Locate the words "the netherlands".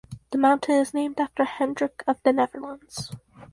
2.23-3.11